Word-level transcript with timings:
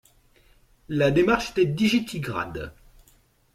La 0.89 1.11
démarche 1.11 1.51
était 1.51 1.67
digitigrade. 1.67 2.73